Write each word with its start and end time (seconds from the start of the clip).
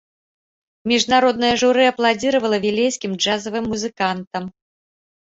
Міжнароднае 0.91 1.51
журы 1.63 1.83
апладзіравала 1.91 2.57
вілейскім 2.67 3.17
джазавым 3.21 3.73
музыкантам. 3.79 4.43